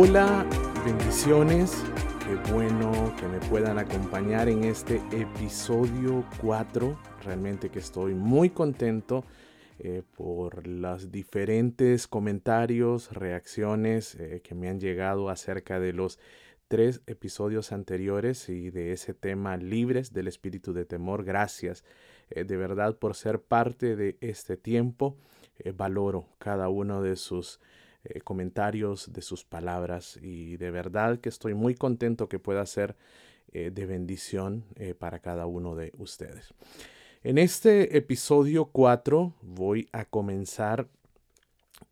[0.00, 0.46] Hola,
[0.84, 1.82] bendiciones.
[2.20, 6.96] Qué bueno que me puedan acompañar en este episodio 4.
[7.24, 9.24] Realmente que estoy muy contento
[9.80, 16.20] eh, por los diferentes comentarios, reacciones eh, que me han llegado acerca de los
[16.68, 21.24] tres episodios anteriores y de ese tema libres del espíritu de temor.
[21.24, 21.82] Gracias
[22.30, 25.16] eh, de verdad por ser parte de este tiempo.
[25.74, 27.58] valoro cada uno de sus
[28.04, 32.94] eh, comentarios, de sus palabras y de verdad que estoy muy contento que pueda ser
[33.50, 36.54] eh, de bendición eh, para cada uno de ustedes.
[37.24, 40.88] En este episodio 4 voy a comenzar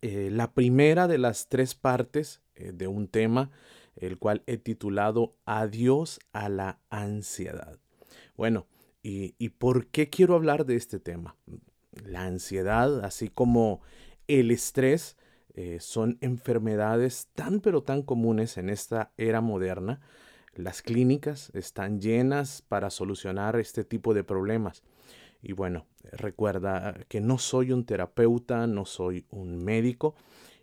[0.01, 3.51] la primera de las tres partes de un tema,
[3.95, 7.79] el cual he titulado Adiós a la ansiedad.
[8.35, 8.67] Bueno,
[9.03, 11.35] ¿y, ¿y por qué quiero hablar de este tema?
[12.05, 13.81] La ansiedad, así como
[14.27, 15.17] el estrés,
[15.59, 20.01] eh, son enfermedades tan pero tan comunes en esta era moderna.
[20.53, 24.83] Las clínicas están llenas para solucionar este tipo de problemas.
[25.41, 30.13] Y bueno, recuerda que no soy un terapeuta, no soy un médico.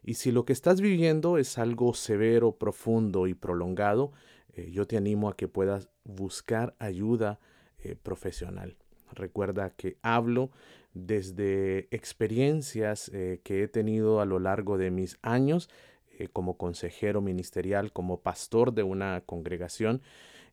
[0.04, 4.12] Y si lo que estás viviendo es algo severo, profundo y prolongado,
[4.52, 7.40] eh, yo te animo a que puedas buscar ayuda
[7.78, 8.76] eh, profesional.
[9.12, 10.52] Recuerda que hablo
[10.94, 15.68] desde experiencias eh, que he tenido a lo largo de mis años
[16.18, 20.02] eh, como consejero ministerial, como pastor de una congregación.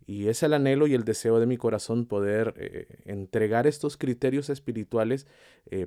[0.07, 4.49] Y es el anhelo y el deseo de mi corazón poder eh, entregar estos criterios
[4.49, 5.27] espirituales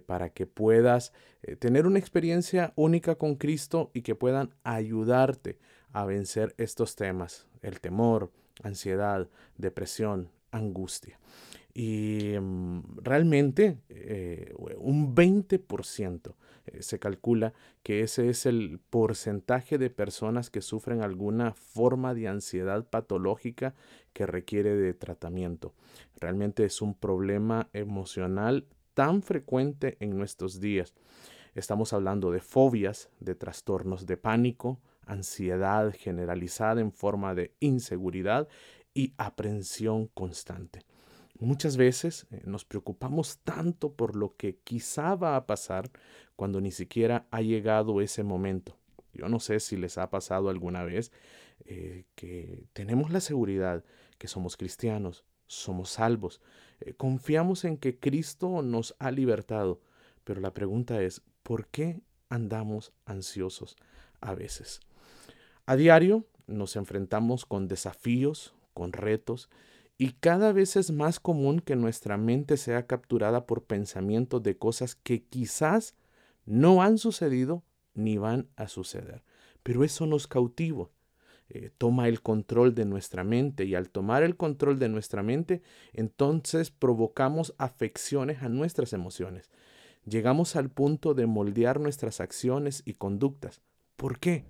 [0.06, 1.12] para que puedas
[1.58, 5.58] tener una experiencia única con Cristo y que puedan ayudarte
[5.92, 8.30] a vencer estos temas, el temor,
[8.62, 9.28] ansiedad,
[9.58, 11.18] depresión, angustia.
[11.74, 16.34] Y mm, realmente eh, un 20%
[16.66, 17.52] eh, se calcula
[17.82, 23.74] que ese es el porcentaje de personas que sufren alguna forma de ansiedad patológica
[24.12, 25.74] que requiere de tratamiento.
[26.20, 30.94] Realmente es un problema emocional tan frecuente en nuestros días.
[31.54, 38.48] Estamos hablando de fobias, de trastornos de pánico, ansiedad generalizada en forma de inseguridad
[38.94, 40.80] y aprensión constante.
[41.40, 45.90] Muchas veces eh, nos preocupamos tanto por lo que quizá va a pasar
[46.36, 48.76] cuando ni siquiera ha llegado ese momento.
[49.12, 51.12] Yo no sé si les ha pasado alguna vez
[51.64, 53.84] eh, que tenemos la seguridad
[54.18, 56.40] que somos cristianos, somos salvos,
[56.80, 59.80] eh, confiamos en que Cristo nos ha libertado,
[60.24, 63.76] pero la pregunta es, ¿por qué andamos ansiosos
[64.20, 64.80] a veces?
[65.66, 69.48] A diario nos enfrentamos con desafíos, con retos,
[69.96, 74.96] y cada vez es más común que nuestra mente sea capturada por pensamientos de cosas
[74.96, 75.94] que quizás
[76.46, 77.62] no han sucedido
[77.94, 79.22] ni van a suceder.
[79.62, 80.88] Pero eso nos cautiva.
[81.48, 85.62] Eh, toma el control de nuestra mente y al tomar el control de nuestra mente,
[85.92, 89.50] entonces provocamos afecciones a nuestras emociones.
[90.06, 93.60] Llegamos al punto de moldear nuestras acciones y conductas.
[93.96, 94.44] ¿Por qué?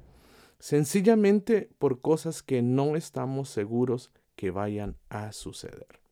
[0.58, 6.04] Sencillamente por cosas que no estamos seguros que vayan a suceder.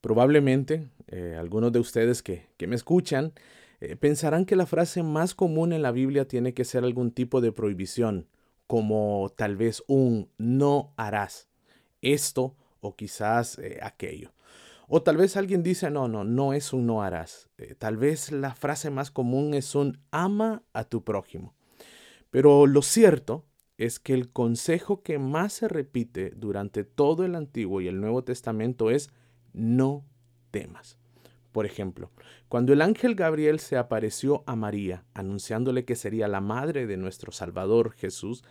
[0.00, 3.32] Probablemente eh, algunos de ustedes que, me escuchan
[3.80, 7.40] eh, pensarán que la frase más común en la Biblia tiene que ser algún tipo
[7.40, 8.28] de prohibición,
[8.66, 11.48] como tal vez un no harás
[12.00, 14.32] esto o quizás eh, aquello.
[14.86, 17.50] O tal vez alguien dice, no, no, no es un no harás.
[17.78, 21.54] tal vez la frase más común es un ama a tu prójimo.
[22.30, 23.44] Pero lo cierto
[23.78, 28.24] es que el consejo que más se repite durante todo el Antiguo y el Nuevo
[28.24, 29.10] Testamento es
[29.52, 30.04] no
[30.50, 30.98] temas.
[31.52, 32.10] Por ejemplo,
[32.48, 37.32] cuando el ángel Gabriel se apareció a María anunciándole que sería la madre de nuestro
[37.32, 38.44] Salvador Jesús,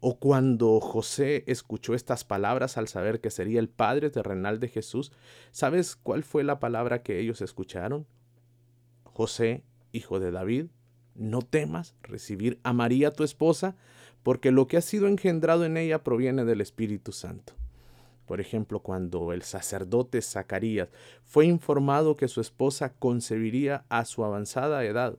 [0.00, 5.12] o cuando José escuchó estas palabras al saber que sería el padre terrenal de Jesús,
[5.50, 8.06] ¿sabes cuál fue la palabra que ellos escucharon?
[9.04, 10.66] José, hijo de David,
[11.16, 13.76] no temas recibir a María tu esposa,
[14.28, 17.54] porque lo que ha sido engendrado en ella proviene del Espíritu Santo.
[18.26, 20.90] Por ejemplo, cuando el sacerdote Zacarías
[21.24, 25.16] fue informado que su esposa concebiría a su avanzada edad,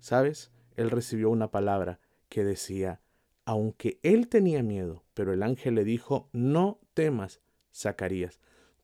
[0.00, 0.50] ¿sabes?
[0.76, 3.00] Él recibió una palabra que decía,
[3.46, 7.40] aunque él tenía miedo, pero el ángel le dijo, no temas,
[7.74, 8.38] Zacarías,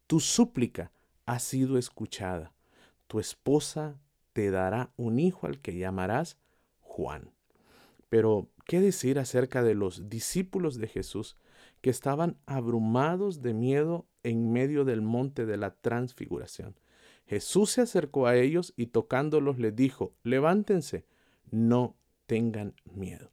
[0.07, 0.93] tu súplica
[1.27, 2.55] ha sido escuchada,
[3.07, 4.01] tu esposa
[4.33, 6.39] te dará un hijo al que llamarás
[6.81, 7.33] Juan.
[8.09, 11.37] Pero, ¿qué decir acerca de los discípulos de Jesús
[11.81, 16.79] que estaban abrumados de miedo en medio del monte de la transfiguración?
[17.27, 21.07] Jesús se acercó a ellos y tocándolos les dijo, levántense,
[21.51, 23.33] no tengan miedo.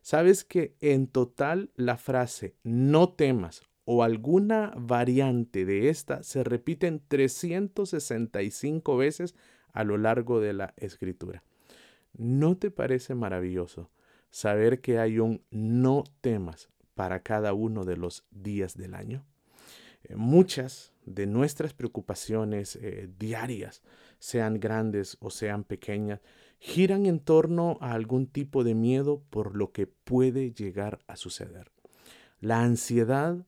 [0.00, 7.00] ¿Sabes que en total la frase no temas o alguna variante de esta se repiten
[7.06, 9.36] 365 veces
[9.72, 11.44] a lo largo de la escritura?
[12.14, 13.92] ¿No te parece maravilloso
[14.32, 19.24] saber que hay un no temas para cada uno de los días del año?
[20.02, 23.82] Eh, muchas de nuestras preocupaciones eh, diarias,
[24.18, 26.20] sean grandes o sean pequeñas,
[26.58, 31.72] giran en torno a algún tipo de miedo por lo que puede llegar a suceder.
[32.40, 33.46] La ansiedad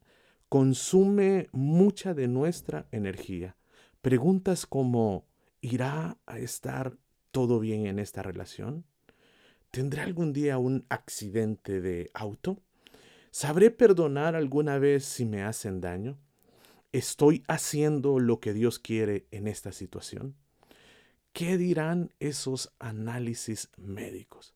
[0.49, 3.57] consume mucha de nuestra energía.
[4.03, 5.27] Preguntas como,
[5.61, 6.97] ¿irá a estar
[7.31, 8.85] todo bien en esta relación?
[9.75, 12.63] ¿Tendré algún día un accidente de auto?
[13.33, 16.17] ¿Sabré perdonar alguna vez si me hacen daño?
[16.93, 20.37] ¿Estoy haciendo lo que Dios quiere en esta situación?
[21.33, 24.55] ¿Qué dirán esos análisis médicos?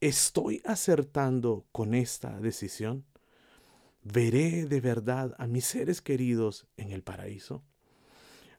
[0.00, 3.04] ¿Estoy acertando con esta decisión?
[4.02, 7.64] ¿Veré de verdad a mis seres queridos en el paraíso?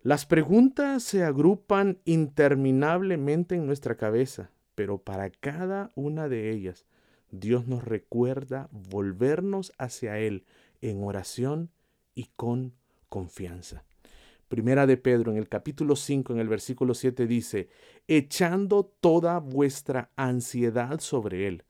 [0.04, 6.86] Las preguntas se agrupan interminablemente en nuestra cabeza, pero para cada una de ellas
[7.32, 10.46] Dios nos recuerda volvernos hacia Él
[10.80, 11.70] en oración
[12.16, 12.76] y con
[13.10, 13.84] confianza.
[14.48, 17.68] Primera de Pedro en el capítulo 5 en el versículo 7 dice,
[18.08, 21.66] echando toda vuestra ansiedad sobre Él,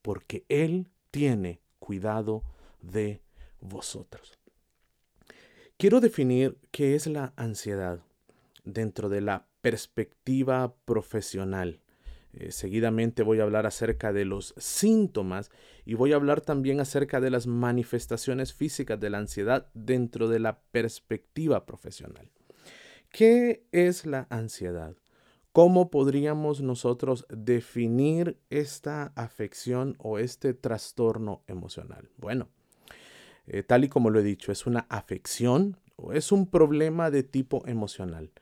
[0.00, 2.44] porque Él tiene cuidado
[2.80, 3.20] de
[3.60, 4.38] vosotros.
[5.76, 8.00] Quiero definir qué es la ansiedad
[8.64, 11.82] dentro de la perspectiva profesional.
[12.36, 15.50] Eh, seguidamente voy a hablar acerca de los síntomas
[15.84, 20.40] y voy a hablar también acerca de las manifestaciones físicas de la ansiedad dentro de
[20.40, 22.30] la perspectiva profesional.
[23.10, 24.96] ¿Qué es la ansiedad?
[25.52, 32.10] ¿Cómo podríamos nosotros definir esta afección o este trastorno emocional?
[32.16, 32.48] Bueno,
[33.46, 37.22] eh, tal y como lo he dicho, es una afección o es un problema de
[37.22, 38.32] tipo emocional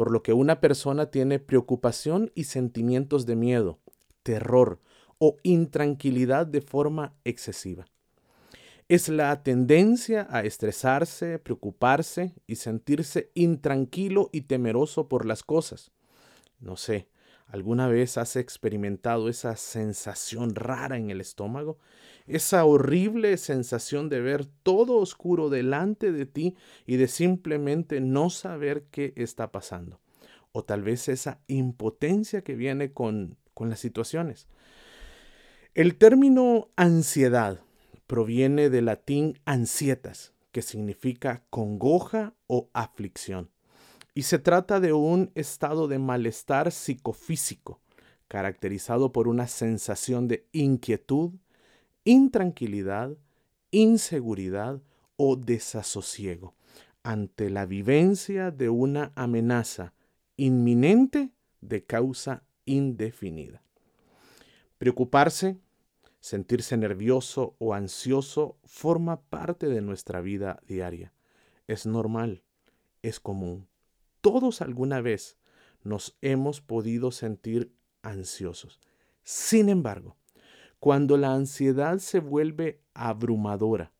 [0.00, 3.80] por lo que una persona tiene preocupación y sentimientos de miedo,
[4.22, 4.80] terror
[5.18, 7.84] o intranquilidad de forma excesiva.
[8.88, 15.92] Es la tendencia a estresarse, preocuparse y sentirse intranquilo y temeroso por las cosas.
[16.60, 17.08] No sé,
[17.46, 21.76] ¿alguna vez has experimentado esa sensación rara en el estómago?
[22.36, 26.56] Esa horrible sensación de ver todo oscuro delante de ti
[26.86, 30.00] y de simplemente no saber qué está pasando.
[30.52, 34.48] O tal vez esa impotencia que viene con, con las situaciones.
[35.74, 37.60] El término ansiedad
[38.06, 43.50] proviene del latín ansietas, que significa congoja o aflicción.
[44.14, 47.80] Y se trata de un estado de malestar psicofísico,
[48.26, 51.32] caracterizado por una sensación de inquietud,
[52.04, 53.16] intranquilidad,
[53.70, 54.82] inseguridad
[55.16, 56.54] o desasosiego
[57.02, 59.94] ante la vivencia de una amenaza
[60.36, 63.62] inminente de causa indefinida.
[64.78, 65.58] Preocuparse,
[66.20, 71.12] sentirse nervioso o ansioso forma parte de nuestra vida diaria.
[71.66, 72.42] Es normal,
[73.02, 73.68] es común.
[74.20, 75.36] Todos alguna vez
[75.82, 78.80] nos hemos podido sentir ansiosos.
[79.22, 80.16] Sin embargo,
[80.80, 83.92] cuando la ansiedad se vuelve abrumadora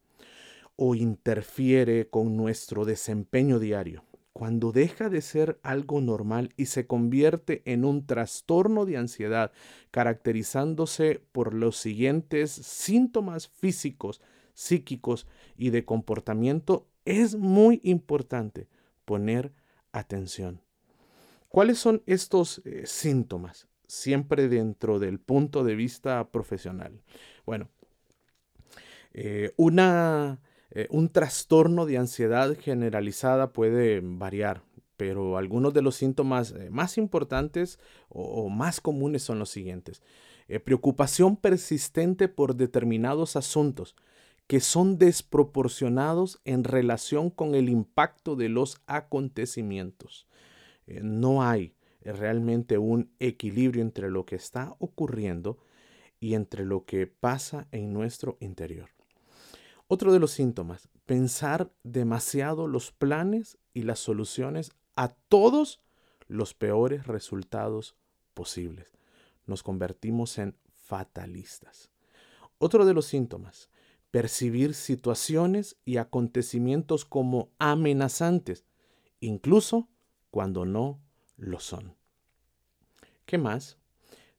[0.76, 7.60] o interfiere con nuestro desempeño diario, cuando deja de ser algo normal y se convierte
[7.66, 9.52] en un trastorno de ansiedad
[9.90, 14.22] caracterizándose por los siguientes síntomas físicos,
[14.54, 15.26] psíquicos
[15.58, 18.68] y de comportamiento, es muy importante
[19.04, 19.52] poner
[19.92, 20.62] atención.
[21.48, 23.69] ¿Cuáles son estos eh, síntomas?
[23.90, 27.02] Siempre dentro del punto de vista profesional.
[27.44, 27.68] Bueno,
[29.12, 34.62] eh, una, eh, un trastorno de ansiedad generalizada puede variar,
[34.96, 40.02] pero algunos de los síntomas eh, más importantes o, más comunes son los siguientes.
[40.64, 43.94] preocupación persistente por determinados asuntos
[44.46, 50.26] que son desproporcionados en relación con el impacto de los acontecimientos.
[50.88, 55.58] No hay realmente un equilibrio entre lo que está ocurriendo
[56.18, 58.90] y entre lo que pasa en nuestro interior.
[59.88, 65.80] Otro de los síntomas, pensar demasiado los planes y las soluciones a todos
[66.28, 67.96] los peores resultados
[68.34, 68.92] posibles.
[69.46, 71.90] Nos convertimos en fatalistas.
[72.58, 73.68] Otro de los síntomas,
[74.10, 78.64] percibir situaciones y acontecimientos como amenazantes,
[79.18, 79.88] incluso
[80.30, 81.00] cuando no
[81.40, 81.96] lo son.
[83.26, 83.78] ¿Qué más?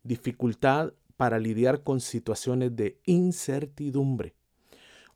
[0.03, 4.35] Dificultad para lidiar con situaciones de incertidumbre,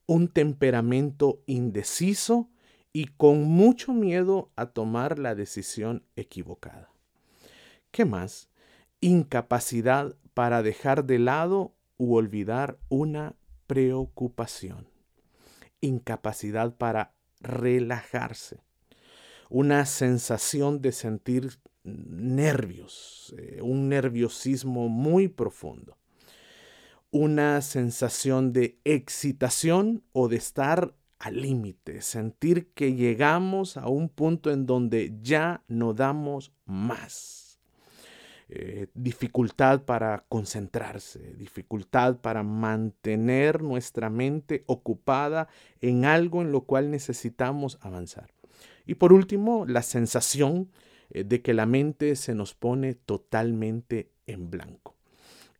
[0.05, 2.49] un temperamento indeciso
[2.93, 6.91] y con mucho miedo a tomar la decisión equivocada.
[7.91, 8.49] ¿Qué más?
[9.01, 13.35] Incapacidad para dejar de lado u olvidar una
[13.67, 14.87] preocupación.
[15.81, 18.61] Incapacidad para relajarse.
[19.49, 25.97] Una sensación de sentir nervios, eh, un nerviosismo muy profundo.
[27.11, 34.51] Una sensación de excitación o de estar al límite, sentir que llegamos a un punto
[34.51, 37.45] en donde ya no damos más
[38.47, 45.47] eh, dificultad para concentrarse, dificultad para mantener nuestra mente ocupada
[45.81, 48.35] en algo en lo cual necesitamos avanzar.
[48.85, 50.69] Y por último, la sensación
[51.09, 54.95] de que la mente se nos pone totalmente en blanco.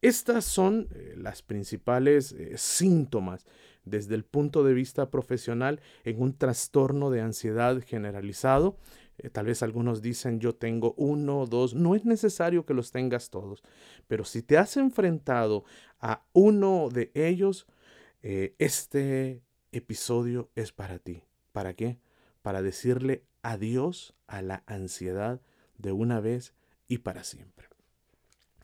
[0.01, 3.45] Estas son eh, las principales síntomas
[3.85, 8.77] desde el punto de vista profesional en un trastorno de ansiedad generalizado
[9.17, 11.73] eh, tal vez algunos dicen yo tengo uno, dos.
[11.73, 13.63] No es necesario que los tengas todos.
[14.07, 15.63] Pero si te has enfrentado
[15.99, 17.67] a uno de ellos,
[18.21, 21.23] eh, este episodio es para ti.
[21.51, 21.99] ¿Para qué?
[22.41, 25.41] Para decirle adiós a la ansiedad
[25.77, 26.53] de una vez
[26.87, 27.69] y para siempre.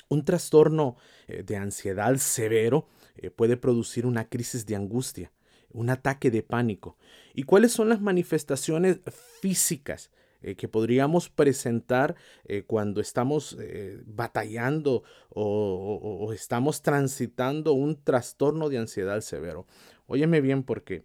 [0.10, 0.98] Un trastorno
[1.28, 2.88] eh, de ansiedad severo
[3.36, 5.32] puede producir una crisis de angustia,
[5.72, 6.98] un ataque de pánico.
[7.34, 9.00] ¿Y cuáles son las manifestaciones
[9.42, 10.10] físicas
[10.44, 18.80] eh, que podríamos presentar eh, cuando estamos eh, batallando o, estamos transitando un trastorno de
[18.80, 19.68] ansiedad severo.
[20.08, 21.04] Óyeme bien porque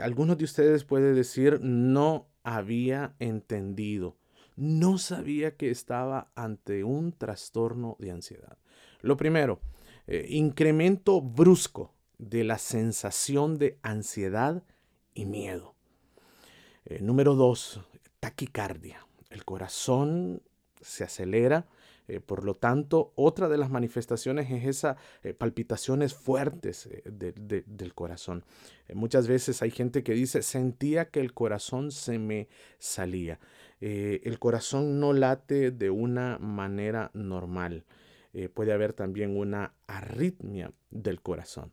[0.00, 4.16] algunos de ustedes pueden decir no había entendido,
[4.56, 8.58] no sabía que estaba ante un trastorno de ansiedad.
[9.00, 9.60] Lo primero,
[10.28, 14.62] incremento brusco de la sensación de ansiedad
[15.14, 15.74] y miedo.
[17.00, 17.80] número dos,
[18.20, 19.06] taquicardia.
[19.30, 20.42] El corazón
[20.80, 21.66] se acelera,
[22.12, 27.94] eh, por lo tanto, otra de las manifestaciones es esas eh, palpitaciones fuertes eh, del
[27.94, 28.44] corazón.
[28.92, 33.40] muchas veces hay gente que dice, sentía que el corazón se me salía.
[33.80, 37.84] el corazón no late de una manera normal.
[38.54, 41.72] puede haber también una arritmia del corazón.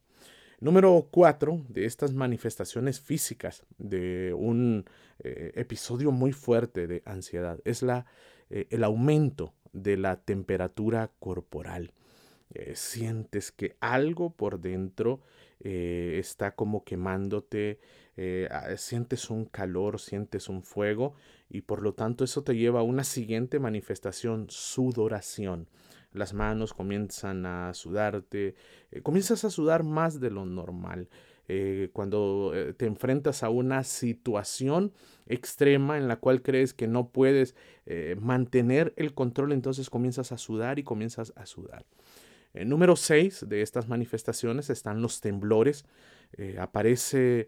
[0.61, 4.85] Número cuatro de estas manifestaciones físicas de un
[5.19, 8.05] episodio muy fuerte de ansiedad es la,
[8.49, 11.93] el aumento de la temperatura corporal.
[12.53, 15.21] Eh, sientes que algo por dentro
[15.61, 17.81] está como quemándote,
[18.77, 21.15] sientes un calor, sientes un fuego
[21.49, 25.67] y por lo tanto eso te lleva a una siguiente manifestación, sudoración
[26.13, 28.55] las manos comienzan a sudarte,
[28.91, 31.09] eh, comienzas a sudar más de lo normal.
[31.51, 34.93] Eh, cuando eh, te enfrentas a una situación
[35.25, 37.55] extrema en la cual crees que no puedes
[38.19, 41.85] mantener el control, entonces comienzas a sudar y comienzas a sudar.
[42.53, 45.85] número 6 de estas manifestaciones están los temblores.
[46.59, 47.47] aparece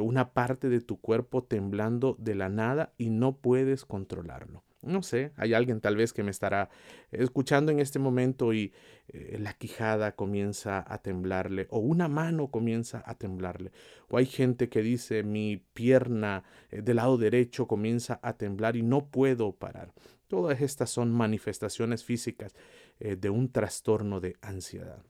[0.00, 4.62] una parte de tu cuerpo temblando de la nada y no puedes controlarlo.
[4.82, 6.70] No sé, hay alguien tal vez que me estará
[7.10, 8.72] escuchando en este momento y
[9.08, 13.72] eh, la quijada comienza a temblarle o una mano comienza a temblarle.
[14.08, 18.82] O hay gente que dice mi pierna eh, del lado derecho comienza a temblar y
[18.82, 19.92] no puedo parar.
[20.28, 22.54] Todas estas son manifestaciones físicas
[23.00, 25.04] eh, de un trastorno de ansiedad.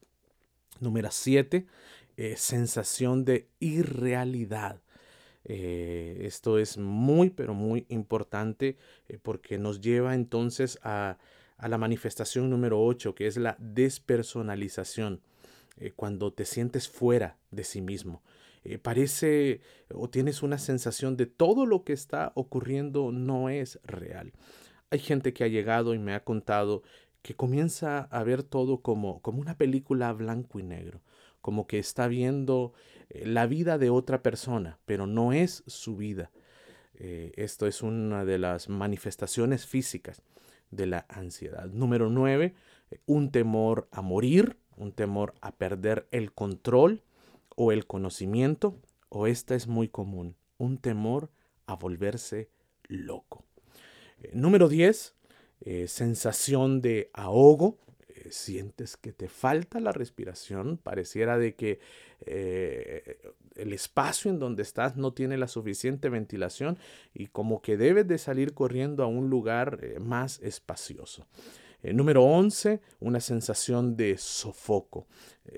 [0.81, 1.67] Número siete,
[2.35, 4.81] sensación de irrealidad.
[5.45, 11.17] Eh, esto es muy, pero muy importante eh, porque nos lleva entonces a,
[11.57, 15.21] la manifestación número 8, que es la despersonalización,
[15.77, 18.23] eh, cuando te sientes fuera de sí mismo.
[18.83, 19.61] parece
[19.93, 24.33] o tienes una sensación de todo lo que está ocurriendo no es real.
[24.91, 26.83] Hay gente que ha llegado y me ha contado
[27.21, 31.01] que comienza a ver todo como, como una película blanco y negro
[31.41, 32.73] como que está viendo
[33.09, 36.31] eh, la vida de otra persona, pero no es su vida.
[36.93, 40.21] Eh, esto es una de las manifestaciones físicas
[40.69, 41.67] de la ansiedad.
[41.67, 42.53] Número nueve,
[43.05, 47.03] un temor a morir, un temor a perder el control
[47.55, 48.77] o el conocimiento,
[49.09, 51.29] o esta es muy común, un temor
[51.65, 52.49] a volverse
[52.83, 53.45] loco.
[54.21, 55.15] Eh, número 10,
[55.61, 57.77] eh, sensación de ahogo.
[58.23, 61.79] Eh, sientes que te falta la respiración, pareciera de que
[63.55, 66.77] el espacio en donde estás no tiene la suficiente ventilación
[67.15, 71.25] y como que debes de salir corriendo a un lugar más espacioso.
[71.81, 75.07] número 11, una sensación de sofoco.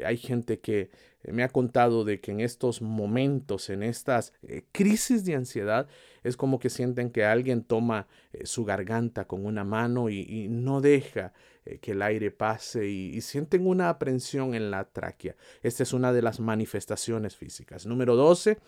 [0.05, 0.89] hay gente que
[1.31, 5.87] me ha contado de que en estos momentos, en estas eh, crisis de ansiedad,
[6.23, 10.81] es como que sienten que alguien toma eh, su garganta con una mano y, no
[10.81, 11.33] deja
[11.65, 15.35] eh, que el aire pase y, sienten una aprensión en la tráquea.
[15.61, 17.85] Esta es una de las manifestaciones físicas.
[17.85, 18.59] Número 12,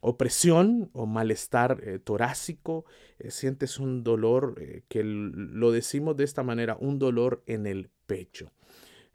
[0.00, 2.84] opresión o malestar torácico.
[3.28, 4.54] sientes un dolor
[4.88, 8.52] que lo decimos de esta manera, un dolor en el pecho.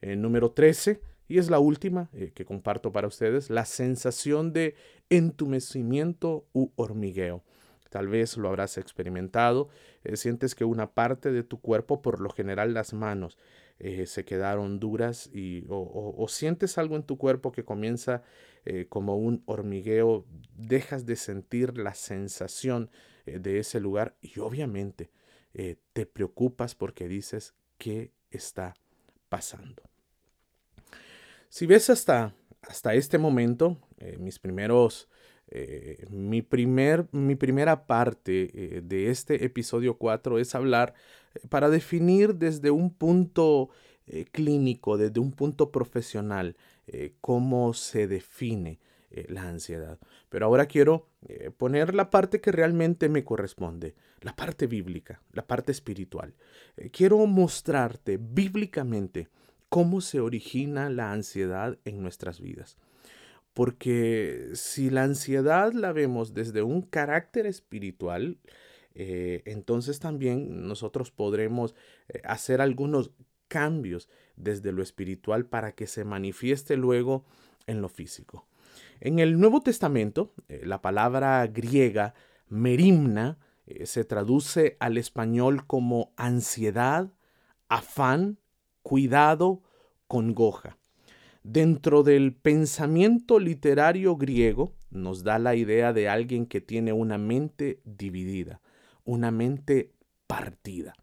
[0.01, 4.75] número 13, y es la última eh, que comparto para ustedes, la sensación de
[5.10, 7.43] entumecimiento u hormigueo.
[7.89, 9.69] Tal vez lo habrás experimentado,
[10.03, 13.38] eh, sientes que una parte de tu cuerpo, por lo general las manos,
[13.79, 18.24] eh, se quedaron duras y, o, sientes algo en tu cuerpo que comienza
[18.89, 22.91] como un hormigueo, dejas de sentir la sensación
[23.25, 25.10] de ese lugar y obviamente
[25.53, 28.75] te preocupas porque dices, ¿qué está
[29.29, 29.89] pasando?
[31.50, 35.10] Si ves hasta, hasta este momento, eh, mis primeros,
[35.51, 40.94] eh, mi, primer, mi primera parte eh, de este episodio 4 es hablar
[41.50, 43.70] para definir desde un punto
[44.32, 46.58] clínico, desde un punto profesional,
[47.22, 48.79] cómo se define
[49.27, 50.00] la ansiedad.
[50.29, 51.10] Pero ahora quiero
[51.58, 56.33] poner la parte que realmente me corresponde, la parte bíblica, la parte espiritual.
[56.92, 59.27] quiero mostrarte bíblicamente
[59.70, 62.77] cómo se origina la ansiedad en nuestras vidas.
[63.59, 68.37] Porque si la ansiedad la vemos desde un carácter espiritual,
[68.93, 71.75] eh, entonces también nosotros podremos
[72.07, 73.11] eh, hacer algunos
[73.50, 77.25] cambios desde lo espiritual para que se manifieste luego
[77.67, 78.48] en lo físico.
[79.01, 82.13] En el Nuevo Testamento, eh, la palabra griega
[82.48, 83.39] merimna
[83.83, 87.11] se traduce al español como ansiedad,
[87.67, 88.37] afán,
[88.83, 89.63] cuidado,
[90.07, 90.78] congoja.
[91.51, 97.81] Dentro del pensamiento literario griego nos da la idea de alguien que tiene una mente
[97.85, 98.62] dividida,
[99.03, 99.92] una mente
[100.27, 100.94] partida.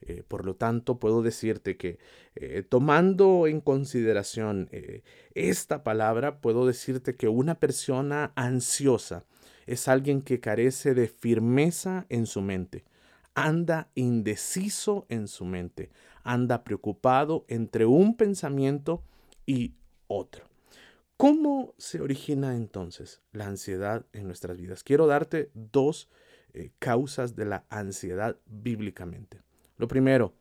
[0.00, 1.98] Eh, por lo tanto, puedo decirte que
[2.34, 5.02] eh, tomando en consideración eh,
[5.34, 9.26] esta palabra, puedo decirte que una persona ansiosa
[9.66, 12.84] es alguien que carece de firmeza en su mente,
[13.34, 15.90] anda indeciso en su mente,
[16.22, 19.04] anda preocupado entre un pensamiento
[19.44, 19.74] y
[20.10, 20.44] otro.
[21.16, 24.82] ¿Cómo se origina entonces la ansiedad en nuestras vidas?
[24.82, 26.08] Quiero darte dos
[26.52, 29.40] eh, causas de la ansiedad bíblicamente.
[29.76, 30.34] Lo primero,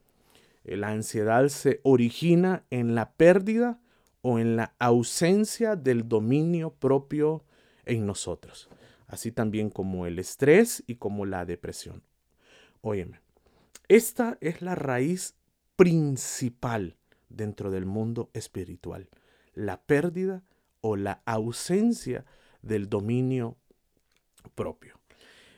[0.64, 3.80] eh, la ansiedad se origina en la pérdida
[4.22, 7.44] o en la ausencia del dominio propio
[7.86, 8.70] en nosotros,
[9.08, 12.04] así también como el estrés y como la depresión.
[12.82, 13.22] Óyeme,
[13.88, 15.36] esta es la raíz
[15.76, 16.96] principal
[17.30, 19.10] dentro del mundo espiritual,
[19.60, 20.44] la pérdida
[20.82, 22.26] o la ausencia
[22.62, 23.58] del dominio
[24.56, 24.96] propio.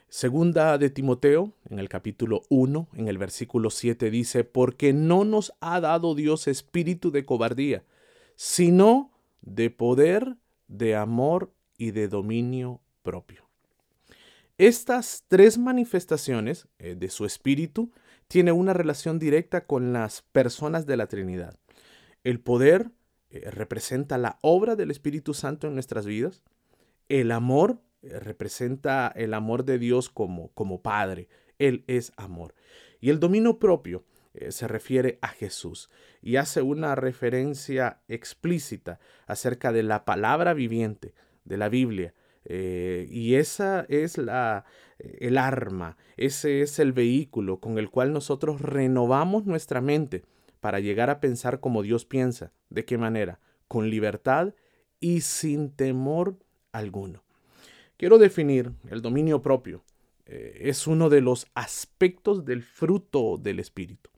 [0.08, 5.54] Segunda de Timoteo, en el capítulo 1, en el versículo 7 dice, porque no nos
[5.60, 7.84] ha dado Dios espíritu de cobardía,
[8.34, 9.10] sino
[9.40, 10.36] de poder,
[10.68, 13.48] de amor y de dominio propio.
[14.58, 17.92] Estas tres manifestaciones eh, de su espíritu
[18.28, 21.56] tienen una relación directa con las personas de la Trinidad.
[22.22, 22.90] El poder
[23.32, 26.42] eh, representa la obra del Espíritu Santo en nuestras vidas.
[27.08, 31.28] El amor eh, representa el amor de Dios como, como Padre.
[31.58, 32.54] Él es amor.
[33.00, 34.04] Y el dominio propio
[34.48, 35.90] se refiere a Jesús
[36.22, 41.12] y hace una referencia explícita acerca de la palabra viviente
[41.44, 42.14] de la Biblia
[42.44, 44.64] eh, y esa es la,
[44.98, 50.24] el arma, ese es el vehículo con el cual nosotros renovamos nuestra mente
[50.62, 52.52] para llegar a pensar como Dios piensa.
[52.70, 53.40] ¿De qué manera?
[53.66, 54.54] Con libertad
[55.00, 56.38] y sin temor
[56.70, 57.24] alguno.
[57.96, 59.82] Quiero definir el dominio propio.
[60.24, 64.08] Eh, es uno de los aspectos del fruto del Espíritu.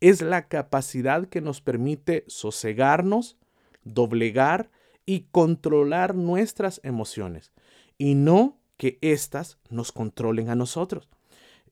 [0.00, 3.36] Es la capacidad que nos permite sosegarnos,
[3.82, 4.70] doblegar
[5.04, 7.52] y controlar nuestras emociones
[7.98, 11.10] y no que éstas nos controlen a nosotros.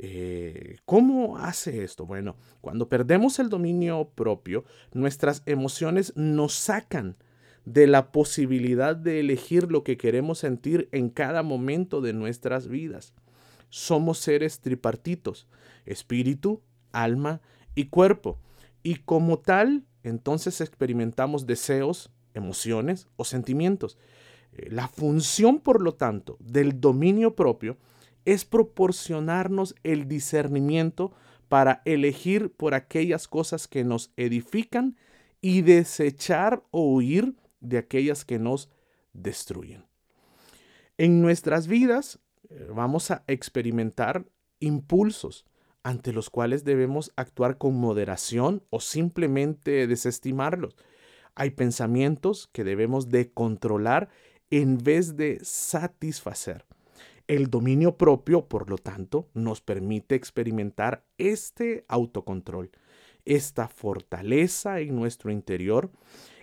[0.05, 2.07] Eh, ¿Cómo hace esto?
[2.07, 7.17] Bueno, cuando perdemos el dominio propio, nuestras emociones nos sacan
[7.65, 13.15] de la posibilidad de elegir lo que queremos sentir en cada momento de nuestras vidas.
[13.71, 15.47] Somos seres tripartitos,
[15.87, 17.41] espíritu, alma
[17.77, 18.41] y cuerpo.
[18.83, 23.99] Y como tal, entonces experimentamos deseos, emociones o sentimientos.
[24.55, 27.77] Eh, la función, por lo tanto, del dominio propio
[28.25, 31.13] es proporcionarnos el discernimiento
[31.49, 34.97] para elegir por aquellas cosas que nos edifican
[35.41, 38.71] y desechar o huir de aquellas que nos
[39.13, 39.85] destruyen.
[40.99, 44.25] En nuestras vidas eh, vamos a experimentar
[44.61, 45.45] impulsos
[45.83, 50.77] ante los cuales debemos actuar con moderación o simplemente desestimarlos.
[51.35, 54.09] Hay pensamientos que debemos de controlar
[54.51, 56.65] en vez de satisfacer.
[57.27, 62.71] El dominio propio, por lo tanto, nos permite experimentar este autocontrol,
[63.25, 65.91] esta fortaleza en nuestro interior,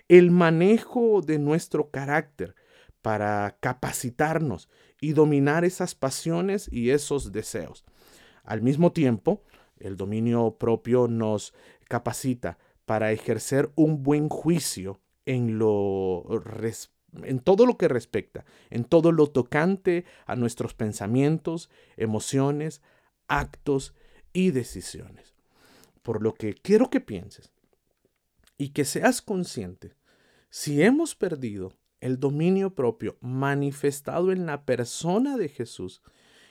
[0.08, 2.54] el manejo de nuestro carácter
[3.02, 4.68] para capacitarnos
[5.00, 7.84] y dominar esas pasiones y esos deseos.
[8.44, 9.44] Al mismo tiempo,
[9.78, 11.54] el dominio propio nos
[11.88, 16.24] capacita para ejercer un buen juicio en lo
[17.22, 22.82] en todo lo que respecta, en todo lo tocante a nuestros pensamientos, emociones,
[23.28, 23.94] actos
[24.32, 25.34] y decisiones.
[26.02, 27.52] Por lo que quiero que pienses
[28.56, 29.94] y que seas consciente,
[30.48, 36.02] si hemos perdido el dominio propio manifestado en la persona de Jesús,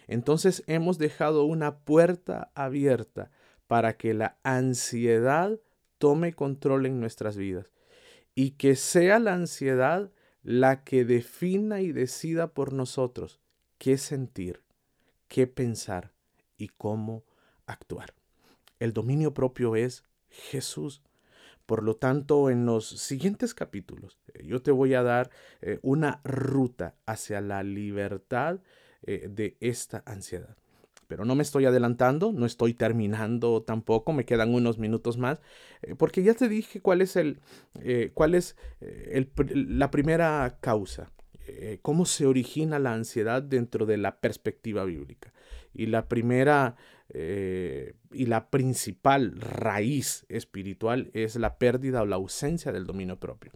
[0.08, 3.32] entonces hemos dejado una puerta abierta
[3.68, 5.60] para que la ansiedad
[5.98, 7.74] tome control en nuestras vidas
[8.34, 10.12] y que sea la ansiedad
[10.44, 13.40] la que defina y decida por nosotros
[13.78, 14.62] qué sentir,
[15.28, 16.14] qué pensar
[16.58, 17.24] y cómo
[17.66, 18.14] actuar.
[18.80, 21.02] El dominio propio es Jesús.
[21.66, 25.30] Por lo tanto, en los siguientes capítulos, eh, yo te voy a dar
[25.62, 28.60] eh, una ruta hacia la libertad
[29.04, 30.58] eh, de esta ansiedad.
[31.10, 35.42] Pero no me estoy adelantando, no estoy terminando tampoco, me quedan unos minutos más,
[35.82, 37.42] eh, porque ya te dije cuál es, el,
[37.82, 41.12] eh, cuál es la primera causa,
[41.82, 45.34] cómo se origina la ansiedad dentro de la perspectiva bíblica.
[45.74, 46.76] Y la primera
[47.12, 53.52] y la principal raíz espiritual es la pérdida o la ausencia del dominio propio.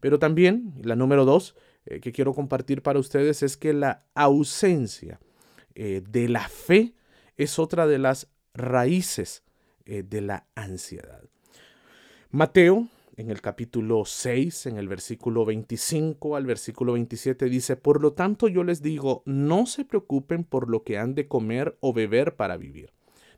[0.00, 1.54] Pero también, la número dos,
[1.86, 5.20] eh, que quiero compartir para ustedes es que la ausencia
[5.74, 6.94] eh, de la fe
[7.36, 9.42] es otra de las raíces
[9.86, 11.22] eh, de la ansiedad.
[12.30, 18.12] Mateo, en el capítulo 6, en el versículo 25 al versículo 27, dice, Por lo
[18.12, 22.36] tanto yo les digo, no se preocupen por lo que han de comer o beber
[22.36, 22.92] para vivir,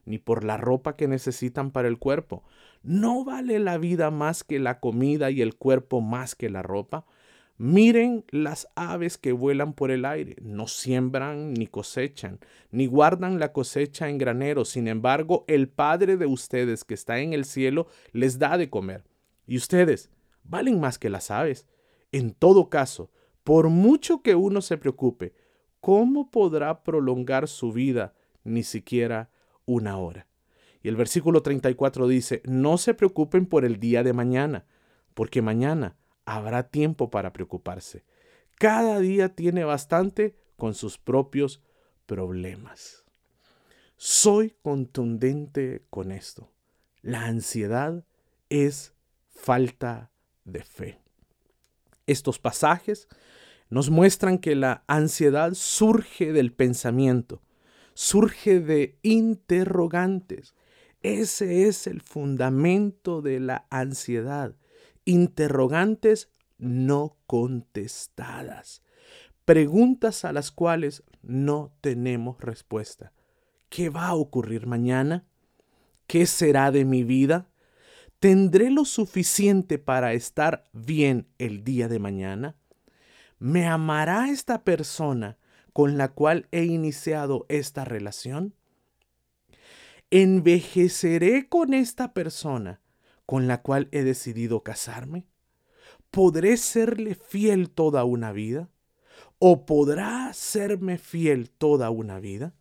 [0.05, 2.45] ni por la ropa que necesitan para el cuerpo.
[2.83, 7.07] ¿No vale la vida más que la comida y el cuerpo más que la ropa?
[7.65, 12.41] Miren las aves que vuelan por el aire, no siembran ni cosechan,
[12.73, 17.33] ni guardan la cosecha en graneros, sin embargo el Padre de ustedes que está en
[17.33, 19.05] el cielo les da de comer.
[19.47, 20.11] Y ustedes
[20.43, 21.69] valen más que las aves.
[22.11, 23.13] En todo caso,
[23.45, 25.33] por mucho que uno se preocupe,
[25.79, 29.31] ¿cómo podrá prolongar su vida ni siquiera
[29.67, 30.27] una hora?
[30.83, 34.67] Y el versículo 34 dice, no se preocupen por el día de mañana,
[35.15, 38.05] porque mañana habrá tiempo para preocuparse.
[38.59, 41.63] Cada día tiene bastante con sus propios
[42.07, 43.05] problemas.
[43.97, 46.51] Soy contundente con esto.
[47.01, 48.05] La ansiedad
[48.49, 48.93] es
[49.29, 50.11] falta
[50.45, 51.01] de fe.
[52.07, 53.09] Estos pasajes
[53.71, 57.43] nos muestran que la ansiedad surge del pensamiento,
[57.95, 60.55] surge de interrogantes.
[61.03, 64.55] Ese es el fundamento de la ansiedad
[65.05, 68.83] interrogantes no contestadas,
[69.45, 73.13] preguntas a las cuales no tenemos respuesta.
[73.69, 75.25] ¿Qué va a ocurrir mañana?
[76.07, 77.49] ¿Qué será de mi vida?
[78.19, 82.57] ¿Tendré lo suficiente para estar bien el día de mañana?
[83.39, 85.39] ¿Me amará esta persona
[85.73, 88.55] con la cual he iniciado esta relación?
[90.11, 92.82] ¿Envejeceré con esta persona
[93.33, 95.27] con la cual he decidido casarme?
[96.11, 98.69] ¿Podré serle fiel toda una vida?
[99.39, 102.53] ¿O podrá serme fiel toda una vida?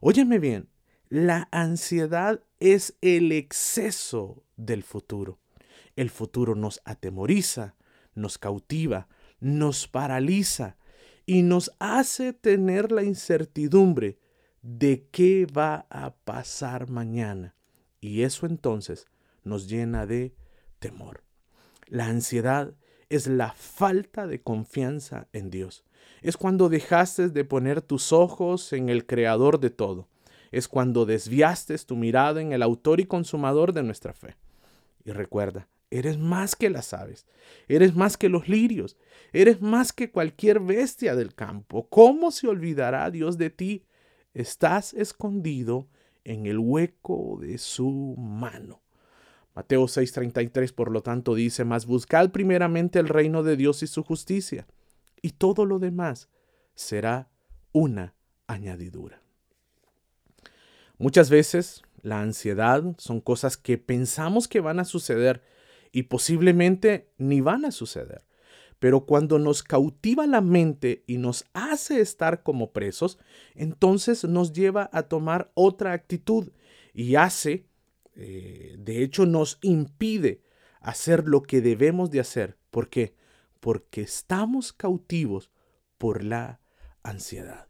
[0.00, 0.70] Óyeme bien,
[1.10, 5.38] la ansiedad es el exceso del futuro.
[5.96, 7.74] El futuro nos atemoriza,
[8.14, 9.06] nos cautiva,
[9.38, 10.78] nos paraliza
[11.26, 14.18] y nos hace tener la incertidumbre
[14.62, 17.54] de qué va a pasar mañana.
[18.00, 19.06] Y eso entonces
[19.44, 20.34] nos llena de
[20.78, 21.22] temor.
[21.86, 22.74] La ansiedad
[23.08, 25.84] es la falta de confianza en Dios.
[26.22, 30.08] Es cuando dejaste de poner tus ojos en el Creador de todo.
[30.52, 34.36] Es cuando desviaste tu mirada en el autor y consumador de nuestra fe.
[35.04, 37.26] Y recuerda, Eres más que las aves,
[37.66, 38.96] eres más que los lirios,
[39.32, 41.88] eres más que cualquier bestia del campo.
[41.88, 43.84] ¿Cómo se olvidará Dios de ti?
[44.32, 45.88] Estás escondido
[46.22, 48.82] en el hueco de su mano.
[49.54, 54.02] Mateo 6:33 por lo tanto dice, mas buscad primeramente el reino de Dios y su
[54.02, 54.66] justicia,
[55.22, 56.28] y todo lo demás
[56.74, 57.28] será
[57.72, 58.14] una
[58.46, 59.22] añadidura.
[60.98, 65.42] Muchas veces la ansiedad son cosas que pensamos que van a suceder,
[65.92, 68.24] y posiblemente ni van a suceder.
[68.78, 73.18] Pero cuando nos cautiva la mente y nos hace estar como presos,
[73.54, 76.50] entonces nos lleva a tomar otra actitud
[76.94, 77.66] y hace,
[78.14, 80.42] eh, de hecho nos impide
[80.80, 82.56] hacer lo que debemos de hacer.
[82.70, 83.14] ¿Por qué?
[83.60, 85.50] Porque estamos cautivos
[85.98, 86.60] por la
[87.02, 87.68] ansiedad.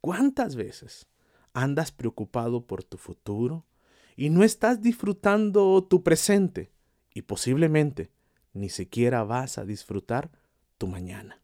[0.00, 1.08] ¿Cuántas veces
[1.52, 3.66] andas preocupado por tu futuro
[4.16, 6.72] y no estás disfrutando tu presente?
[7.14, 8.10] y posiblemente
[8.52, 10.30] ni siquiera vas a disfrutar
[10.78, 11.40] tu mañana.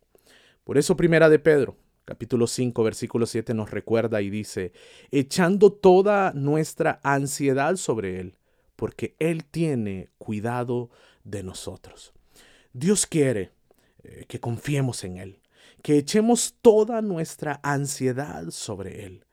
[0.64, 4.72] Por eso Primera de Pedro, capítulo 5, versículo 7 nos recuerda y dice,
[5.10, 8.36] echando toda nuestra ansiedad sobre Él,
[8.76, 10.88] porque Él tiene cuidado
[11.24, 12.14] de nosotros.
[12.72, 13.50] Dios quiere
[14.04, 15.40] eh, que confiemos en Él,
[15.82, 19.24] que echemos toda nuestra ansiedad sobre Él.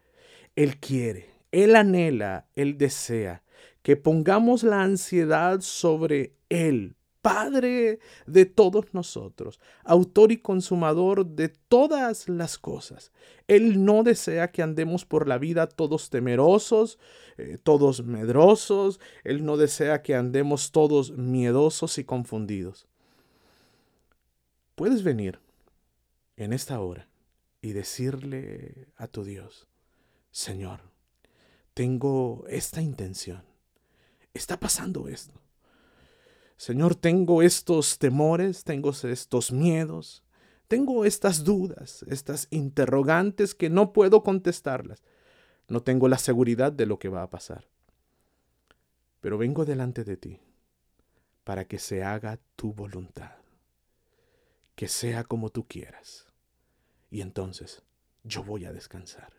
[0.55, 3.43] Él quiere, Él anhela, Él desea
[3.83, 12.29] que pongamos la ansiedad sobre Él, Padre de todos nosotros, autor y consumador de todas
[12.29, 13.11] las cosas.
[13.47, 16.99] Él no desea que andemos por la vida todos temerosos,
[17.37, 18.99] eh, todos medrosos.
[19.23, 22.87] Él no desea que andemos todos miedosos y confundidos.
[24.75, 25.39] Puedes venir
[26.37, 27.07] en esta hora
[27.61, 29.67] y decirle a tu Dios,
[30.29, 30.81] Señor,
[31.73, 33.53] tengo esta intención
[34.33, 35.42] está pasando esto.
[36.57, 40.23] Señor, tengo estos temores, tengo estos miedos,
[40.67, 45.03] tengo estas dudas, estas interrogantes que no puedo contestarlas.
[45.67, 47.67] No tengo la seguridad de lo que va a pasar.
[49.21, 50.39] Pero vengo delante de ti
[51.43, 53.35] para que se haga tu voluntad,
[54.75, 56.27] que sea como tú quieras.
[57.09, 57.83] Y entonces
[58.23, 59.33] yo voy a descansar.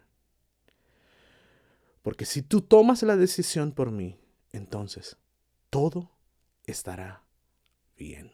[2.02, 4.18] Porque si tú tomas la decisión por mí,
[4.52, 5.16] entonces
[5.70, 6.10] todo
[6.66, 7.22] estará
[7.96, 8.32] bien.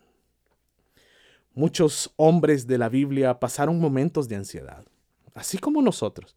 [1.52, 4.84] Muchos hombres de la Biblia pasaron momentos de ansiedad,
[5.34, 6.36] así como nosotros,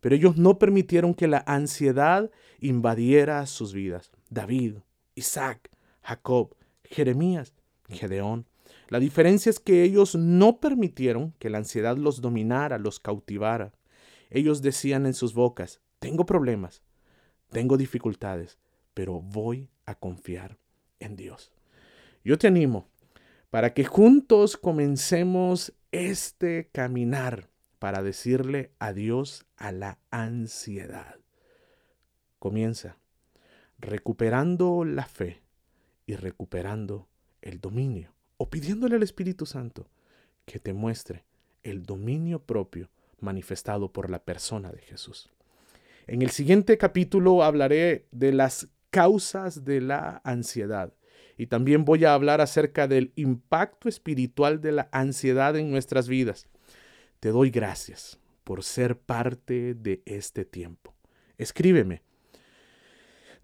[0.00, 4.10] pero ellos no permitieron que la ansiedad invadiera sus vidas.
[4.30, 4.76] David,
[5.14, 5.70] Isaac,
[6.02, 7.54] Jacob, Jeremías,
[7.88, 8.46] Gedeón.
[8.88, 13.72] La diferencia es que ellos no permitieron que la ansiedad los dominara, los cautivara.
[14.30, 16.82] Ellos decían en sus bocas, tengo problemas,
[17.50, 18.58] tengo dificultades,
[18.94, 20.58] pero voy a confiar
[21.00, 21.52] en Dios.
[22.24, 22.88] Yo te animo
[23.50, 31.16] para que juntos comencemos este caminar para decirle adiós a la ansiedad.
[32.38, 32.98] Comienza
[33.78, 35.42] recuperando la fe
[36.06, 37.08] y recuperando
[37.42, 39.88] el dominio o pidiéndole al Espíritu Santo
[40.44, 41.24] que te muestre
[41.62, 45.30] el dominio propio manifestado por la persona de Jesús.
[46.06, 50.92] En el siguiente capítulo hablaré de las causas de la ansiedad.
[51.36, 56.48] Y también voy a hablar acerca del impacto espiritual de la ansiedad en nuestras vidas.
[57.20, 60.94] Te doy gracias por ser parte de este tiempo.
[61.36, 62.02] Escríbeme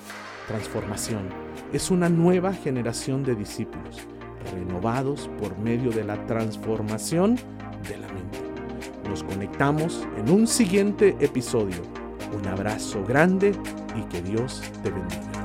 [0.49, 1.29] transformación.
[1.73, 3.99] Es una nueva generación de discípulos,
[4.53, 7.37] renovados por medio de la transformación
[7.89, 8.39] de la mente.
[9.09, 11.83] Nos conectamos en un siguiente episodio.
[12.33, 13.53] Un abrazo grande
[13.97, 15.39] y que Dios te bendiga.